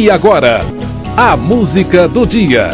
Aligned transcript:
E 0.00 0.10
agora, 0.10 0.60
a 1.14 1.36
música 1.36 2.08
do 2.08 2.24
dia. 2.24 2.70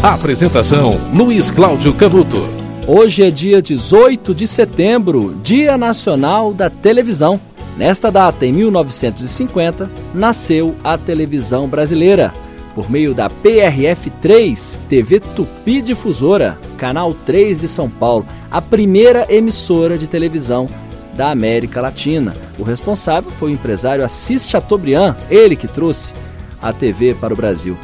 Apresentação: 0.00 0.96
Luiz 1.12 1.50
Cláudio 1.50 1.92
Canuto. 1.92 2.48
Hoje 2.86 3.24
é 3.24 3.32
dia 3.32 3.60
18 3.60 4.32
de 4.32 4.46
setembro, 4.46 5.34
Dia 5.42 5.76
Nacional 5.76 6.54
da 6.54 6.70
Televisão. 6.70 7.40
Nesta 7.76 8.12
data, 8.12 8.46
em 8.46 8.52
1950, 8.52 9.90
nasceu 10.14 10.76
a 10.84 10.96
televisão 10.96 11.66
brasileira. 11.66 12.32
Por 12.76 12.88
meio 12.88 13.12
da 13.12 13.28
PRF3, 13.28 14.80
TV 14.88 15.18
Tupi 15.18 15.82
Difusora, 15.82 16.56
Canal 16.76 17.12
3 17.12 17.58
de 17.58 17.66
São 17.66 17.90
Paulo, 17.90 18.24
a 18.48 18.62
primeira 18.62 19.26
emissora 19.28 19.98
de 19.98 20.06
televisão 20.06 20.68
da 21.16 21.32
América 21.32 21.80
Latina. 21.80 22.36
O 22.56 22.62
responsável 22.62 23.32
foi 23.32 23.50
o 23.50 23.54
empresário 23.54 24.04
Assis 24.04 24.48
Chateaubriand, 24.48 25.16
ele 25.28 25.56
que 25.56 25.66
trouxe 25.66 26.14
a 26.60 26.72
TV 26.72 27.14
para 27.14 27.32
o 27.32 27.36
Brasil. 27.36 27.76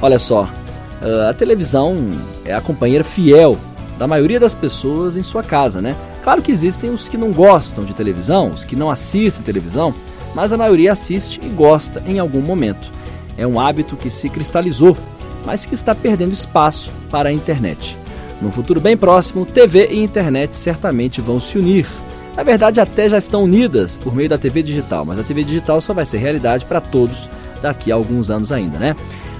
Olha 0.00 0.18
só, 0.18 0.48
ah, 1.00 1.30
a 1.30 1.34
televisão 1.34 1.96
é 2.44 2.54
a 2.54 2.60
companheira 2.60 3.04
fiel 3.04 3.58
da 3.98 4.06
maioria 4.06 4.40
das 4.40 4.54
pessoas 4.54 5.16
em 5.16 5.22
sua 5.22 5.42
casa, 5.42 5.80
né? 5.80 5.94
Claro 6.22 6.42
que 6.42 6.50
existem 6.50 6.90
os 6.90 7.08
que 7.08 7.16
não 7.16 7.32
gostam 7.32 7.84
de 7.84 7.94
televisão, 7.94 8.50
os 8.50 8.64
que 8.64 8.74
não 8.74 8.90
assistem 8.90 9.44
televisão, 9.44 9.94
mas 10.34 10.52
a 10.52 10.56
maioria 10.56 10.92
assiste 10.92 11.40
e 11.42 11.48
gosta 11.48 12.02
em 12.06 12.18
algum 12.18 12.40
momento. 12.40 12.90
É 13.36 13.46
um 13.46 13.60
hábito 13.60 13.96
que 13.96 14.10
se 14.10 14.28
cristalizou, 14.28 14.96
mas 15.44 15.66
que 15.66 15.74
está 15.74 15.94
perdendo 15.94 16.32
espaço 16.32 16.90
para 17.10 17.28
a 17.28 17.32
internet. 17.32 17.96
No 18.40 18.50
futuro 18.50 18.80
bem 18.80 18.96
próximo, 18.96 19.46
TV 19.46 19.88
e 19.90 20.02
internet 20.02 20.56
certamente 20.56 21.20
vão 21.20 21.38
se 21.38 21.56
unir 21.58 21.86
na 22.36 22.42
verdade, 22.42 22.80
até 22.80 23.08
já 23.08 23.16
estão 23.16 23.44
unidas 23.44 23.96
por 23.96 24.14
meio 24.14 24.28
da 24.28 24.36
TV 24.36 24.62
digital, 24.62 25.04
mas 25.04 25.18
a 25.18 25.22
TV 25.22 25.44
digital 25.44 25.80
só 25.80 25.94
vai 25.94 26.04
ser 26.04 26.18
realidade 26.18 26.64
para 26.64 26.80
todos 26.80 27.28
daqui 27.64 27.90
a 27.90 27.94
alguns 27.94 28.30
anos 28.30 28.52
ainda, 28.52 28.78
né? 28.78 28.94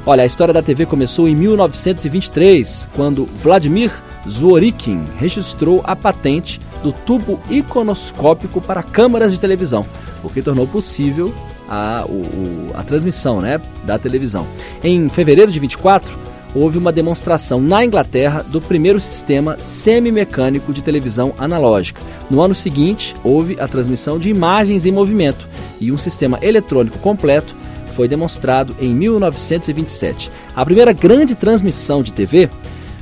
Olha, 0.07 0.23
a 0.23 0.27
história 0.27 0.53
da 0.53 0.63
TV 0.63 0.85
começou 0.87 1.29
em 1.29 1.35
1923, 1.35 2.89
quando 2.95 3.27
Vladimir 3.43 3.91
Zworykin 4.29 5.03
registrou 5.19 5.81
a 5.85 5.95
patente 5.95 6.61
do 6.83 6.93
tubo 6.93 7.41
iconoscópico 7.49 8.61
para 8.61 8.83
câmaras 8.83 9.33
de 9.33 9.41
televisão, 9.41 9.87
o 10.23 10.29
que 10.29 10.43
tornou 10.43 10.67
possível 10.67 11.35
a, 11.69 12.05
o, 12.07 12.71
a 12.75 12.83
transmissão 12.83 13.41
né, 13.41 13.61
da 13.85 13.99
televisão. 13.99 14.47
Em 14.83 15.09
fevereiro 15.09 15.51
de 15.51 15.59
24, 15.59 16.15
houve 16.55 16.79
uma 16.79 16.93
demonstração 16.93 17.61
na 17.61 17.85
Inglaterra 17.85 18.43
do 18.43 18.61
primeiro 18.61 19.01
sistema 19.01 19.59
semimecânico 19.59 20.73
de 20.73 20.83
televisão 20.83 21.35
analógica. 21.39 22.01
No 22.31 22.43
ano 22.43 22.55
seguinte, 22.55 23.15
houve 23.25 23.59
a 23.59 23.67
transmissão 23.67 24.19
de 24.19 24.31
imagens 24.31 24.85
em 24.87 24.93
movimento 24.93 25.49
e 25.81 25.91
um 25.91 25.99
sistema 25.99 26.39
eletrônico 26.43 26.99
completo 26.99 27.64
foi 27.95 28.09
demonstrado 28.09 28.75
em 28.81 28.95
1927. 28.95 30.31
A 30.55 30.65
primeira 30.65 30.93
grande 30.93 31.35
transmissão 31.35 32.03
de 32.03 32.13
TV 32.13 32.51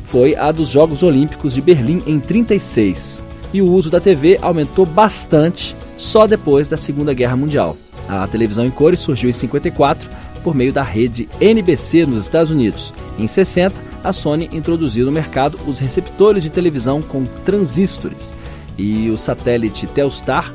foi 0.05 0.37
a 0.37 0.53
dos 0.53 0.69
Jogos 0.69 1.03
Olímpicos 1.03 1.55
de 1.55 1.63
Berlim 1.63 2.03
em 2.07 2.21
36. 2.21 3.25
E 3.53 3.63
o 3.63 3.71
uso 3.71 3.91
da 3.91 4.01
TV 4.01 4.39
aumentou 4.43 4.85
bastante 4.85 5.75
só 5.97 6.27
depois 6.27 6.69
da 6.69 6.77
Segunda 6.77 7.15
Guerra 7.15 7.37
Mundial. 7.37 7.77
A 8.09 8.27
televisão 8.27 8.65
em 8.67 8.71
cores 8.71 9.01
surgiu 9.01 9.31
em 9.31 9.33
54 9.33 10.09
por 10.43 10.55
meio 10.55 10.73
da 10.73 10.83
rede 10.83 11.29
NBC 11.41 12.05
nos 12.05 12.25
Estados 12.25 12.51
Unidos. 12.51 12.93
Em 13.19 13.27
60, 13.27 13.75
a 14.05 14.13
Sony 14.13 14.51
introduziu 14.53 15.07
no 15.07 15.13
mercado 15.13 15.59
os 15.67 15.79
receptores 15.79 16.43
de 16.43 16.51
televisão 16.51 17.01
com 17.01 17.25
transistores 17.45 18.35
e 18.77 19.09
o 19.11 19.17
satélite 19.17 19.87
Telstar 19.87 20.53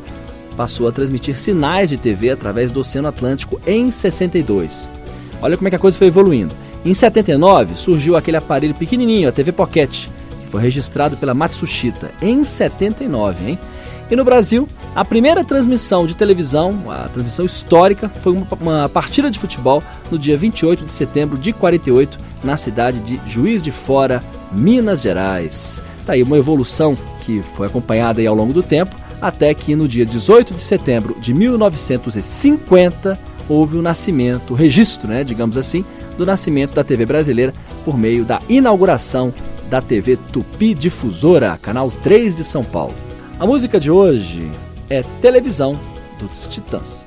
passou 0.58 0.88
a 0.88 0.92
transmitir 0.92 1.38
sinais 1.38 1.90
de 1.90 1.98
TV 1.98 2.32
através 2.32 2.72
do 2.72 2.80
Oceano 2.80 3.08
Atlântico 3.08 3.62
em 3.66 3.92
62. 3.92 4.90
Olha 5.42 5.56
como 5.56 5.68
é 5.68 5.70
que 5.70 5.76
a 5.76 5.80
coisa 5.80 5.98
foi 5.98 6.08
evoluindo. 6.08 6.54
Em 6.84 6.94
79 6.94 7.76
surgiu 7.76 8.18
aquele 8.18 8.38
aparelho 8.38 8.74
pequenininho, 8.74 9.30
a 9.30 9.32
TV 9.32 9.52
Pocket, 9.52 10.08
que 10.42 10.50
foi 10.50 10.62
registrado 10.62 11.16
pela 11.16 11.34
Matsushita 11.34 12.12
em 12.22 12.44
79, 12.44 13.52
hein? 13.52 13.60
E 14.10 14.16
no 14.16 14.24
Brasil, 14.24 14.68
a 14.96 15.04
primeira 15.04 15.44
transmissão 15.44 16.08
de 16.08 16.16
televisão, 16.16 16.90
a 16.90 17.10
transmissão 17.10 17.46
histórica, 17.46 18.08
foi 18.08 18.32
uma, 18.32 18.48
uma, 18.60 18.90
partida 18.90 19.30
de 19.30 19.38
futebol 19.38 19.84
no 20.10 20.18
dia 20.18 20.38
28 20.38 20.86
de 20.86 20.94
setembro 20.94 21.38
de 21.38 21.52
48, 21.52 22.18
na 22.42 22.56
cidade 22.56 23.02
de 23.02 23.20
Juiz 23.28 23.62
de 23.62 23.70
Fora, 23.70 24.24
Minas 24.52 25.02
Gerais. 25.02 25.82
Tá 26.06 26.14
aí 26.14 26.24
uma 26.24 26.38
evolução 26.38 26.98
que 27.26 27.44
foi 27.56 27.68
acompanhada 27.68 28.22
aí 28.22 28.28
ao 28.28 28.34
longo 28.34 28.54
do 28.54 28.64
tempo, 28.64 28.96
até 29.22 29.54
que 29.54 29.76
no 29.76 29.88
dia 29.88 30.06
18 30.06 30.54
de 30.54 30.62
setembro 30.62 31.16
de 31.20 31.34
1950 31.34 33.20
houve 33.50 33.78
o 33.78 33.82
nascimento, 33.82 34.52
o 34.52 34.56
registro, 34.56 35.08
né, 35.08 35.24
digamos 35.24 35.58
assim, 35.58 35.86
do 36.18 36.26
nascimento 36.26 36.74
da 36.74 36.84
TV 36.84 37.06
brasileira 37.06 37.54
por 37.86 37.98
meio 37.98 38.26
da 38.26 38.42
inauguração 38.50 39.34
da 39.70 39.82
TV 39.82 40.18
Tupi 40.32 40.74
Difusora, 40.74 41.58
canal 41.62 41.92
3 41.92 42.36
de 42.36 42.44
São 42.44 42.64
Paulo. 42.64 42.94
A 43.40 43.46
música 43.46 43.80
de 43.80 43.92
hoje 43.92 44.50
é 44.90 45.04
Televisão 45.22 45.80
dos 46.20 46.48
Titãs. 46.48 47.07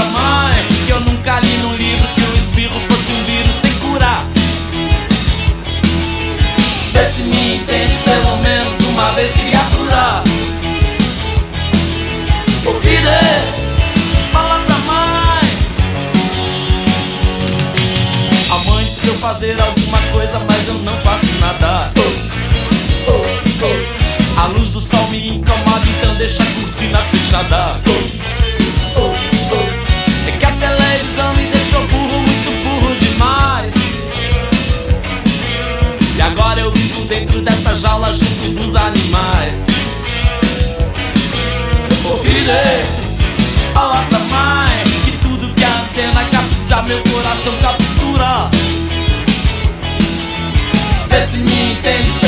fazer 19.31 19.57
alguma 19.61 19.97
coisa, 20.11 20.39
mas 20.39 20.67
eu 20.67 20.73
não 20.79 20.97
faço 20.97 21.25
nada. 21.39 21.93
A 24.35 24.47
luz 24.47 24.69
do 24.69 24.81
sol 24.81 25.07
me 25.07 25.29
incomoda, 25.29 25.85
então 25.87 26.15
deixa 26.15 26.43
a 26.43 26.45
cortina 26.47 26.97
fechada. 26.97 27.81
É 30.27 30.31
que 30.31 30.45
a 30.45 30.51
televisão 30.51 31.33
me 31.35 31.45
deixou 31.45 31.79
burro, 31.87 32.19
muito 32.19 32.51
burro 32.65 32.95
demais. 32.95 33.73
E 36.17 36.21
agora 36.21 36.59
eu 36.59 36.71
vivo 36.73 37.05
dentro 37.05 37.41
dessa 37.41 37.73
jaula 37.77 38.11
junto 38.13 38.61
dos 38.61 38.75
animais. 38.75 39.65
Ouvirei 42.03 42.83
falar 43.73 44.05
pra 44.09 44.19
mãe 44.19 44.83
que 45.05 45.11
tudo 45.19 45.53
que 45.53 45.63
a 45.63 45.69
antena 45.69 46.25
capta, 46.25 46.83
meu 46.83 47.01
coração 47.03 47.55
captura. 47.61 48.70
Vê 51.11 51.27
se 51.27 51.37
me 51.39 51.71
entende 51.73 52.20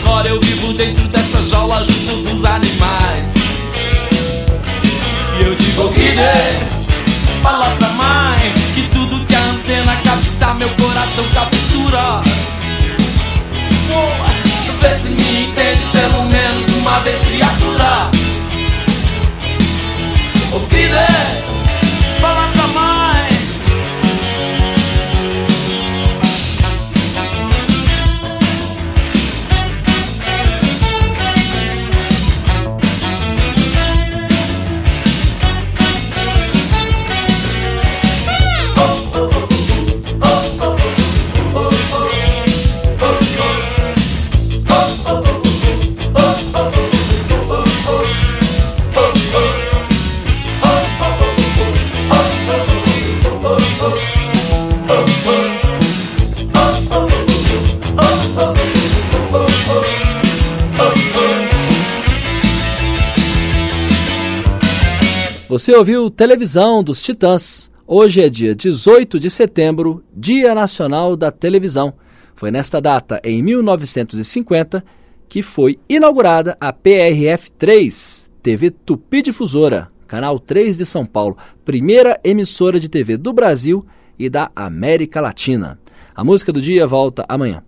agora 0.00 0.28
eu 0.28 0.40
vivo 0.40 0.72
dentro 0.74 1.06
dessa 1.08 1.42
jaula 1.44 1.84
junto 1.84 2.22
dos 2.22 2.44
animais. 2.44 3.30
E 5.38 5.42
eu 5.42 5.54
digo 5.54 5.88
dê, 5.88 7.42
fala 7.42 7.74
pra 7.76 7.88
mãe 7.90 8.52
que 8.74 8.82
tudo 8.92 9.24
que 9.26 9.34
a 9.34 9.40
antena 9.40 9.96
capta, 9.96 10.54
meu 10.54 10.68
coração 10.70 11.24
captura. 11.32 12.22
Vê 14.80 14.96
se 14.96 15.10
me 15.10 15.44
entende 15.44 15.84
pelo 15.92 16.24
menos 16.24 16.64
uma 16.78 17.00
vez, 17.00 17.20
criatura. 17.20 18.10
O 20.52 20.60
que 20.60 20.88
dê, 20.88 21.59
Você 65.50 65.74
ouviu 65.74 66.08
Televisão 66.08 66.80
dos 66.80 67.02
Titãs. 67.02 67.72
Hoje 67.84 68.22
é 68.22 68.28
dia 68.28 68.54
18 68.54 69.18
de 69.18 69.28
setembro, 69.28 70.00
Dia 70.14 70.54
Nacional 70.54 71.16
da 71.16 71.32
Televisão. 71.32 71.92
Foi 72.36 72.52
nesta 72.52 72.80
data, 72.80 73.20
em 73.24 73.42
1950, 73.42 74.84
que 75.28 75.42
foi 75.42 75.76
inaugurada 75.88 76.56
a 76.60 76.72
PRF3, 76.72 78.28
TV 78.40 78.70
Tupi 78.70 79.22
Difusora, 79.22 79.90
canal 80.06 80.38
3 80.38 80.76
de 80.76 80.86
São 80.86 81.04
Paulo, 81.04 81.36
primeira 81.64 82.20
emissora 82.22 82.78
de 82.78 82.88
TV 82.88 83.16
do 83.16 83.32
Brasil 83.32 83.84
e 84.16 84.30
da 84.30 84.52
América 84.54 85.20
Latina. 85.20 85.80
A 86.14 86.22
música 86.22 86.52
do 86.52 86.62
dia 86.62 86.86
volta 86.86 87.24
amanhã. 87.28 87.60